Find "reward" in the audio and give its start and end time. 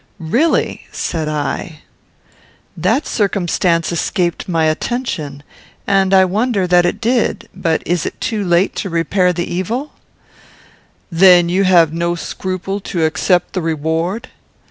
13.61-14.29